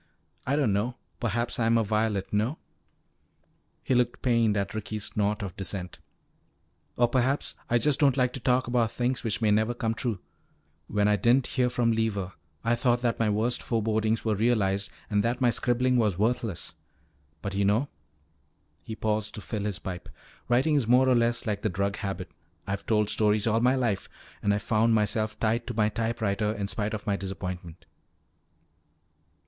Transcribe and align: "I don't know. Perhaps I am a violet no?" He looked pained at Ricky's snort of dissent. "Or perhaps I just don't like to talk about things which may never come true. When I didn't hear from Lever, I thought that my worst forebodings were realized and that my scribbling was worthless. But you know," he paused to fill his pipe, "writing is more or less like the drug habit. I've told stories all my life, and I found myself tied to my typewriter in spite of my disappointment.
"I 0.47 0.55
don't 0.55 0.73
know. 0.73 0.95
Perhaps 1.19 1.59
I 1.59 1.67
am 1.67 1.77
a 1.77 1.83
violet 1.83 2.33
no?" 2.33 2.57
He 3.83 3.93
looked 3.93 4.23
pained 4.23 4.57
at 4.57 4.73
Ricky's 4.73 5.03
snort 5.05 5.43
of 5.43 5.55
dissent. 5.55 5.99
"Or 6.97 7.07
perhaps 7.07 7.53
I 7.69 7.77
just 7.77 7.99
don't 7.99 8.17
like 8.17 8.33
to 8.33 8.39
talk 8.39 8.65
about 8.65 8.89
things 8.89 9.23
which 9.23 9.43
may 9.43 9.51
never 9.51 9.75
come 9.75 9.93
true. 9.93 10.17
When 10.87 11.07
I 11.07 11.17
didn't 11.17 11.45
hear 11.45 11.69
from 11.69 11.91
Lever, 11.91 12.33
I 12.63 12.73
thought 12.73 13.03
that 13.03 13.19
my 13.19 13.29
worst 13.29 13.61
forebodings 13.61 14.25
were 14.25 14.33
realized 14.33 14.89
and 15.07 15.21
that 15.23 15.39
my 15.39 15.51
scribbling 15.51 15.97
was 15.97 16.17
worthless. 16.17 16.73
But 17.43 17.53
you 17.53 17.63
know," 17.65 17.87
he 18.81 18.95
paused 18.95 19.35
to 19.35 19.41
fill 19.41 19.65
his 19.65 19.77
pipe, 19.77 20.09
"writing 20.47 20.73
is 20.73 20.87
more 20.87 21.07
or 21.09 21.15
less 21.15 21.45
like 21.45 21.61
the 21.61 21.69
drug 21.69 21.97
habit. 21.97 22.31
I've 22.65 22.87
told 22.87 23.11
stories 23.11 23.45
all 23.45 23.59
my 23.59 23.75
life, 23.75 24.09
and 24.41 24.51
I 24.51 24.57
found 24.57 24.95
myself 24.95 25.39
tied 25.39 25.67
to 25.67 25.75
my 25.75 25.89
typewriter 25.89 26.53
in 26.53 26.67
spite 26.67 26.95
of 26.95 27.05
my 27.05 27.17
disappointment. 27.17 27.85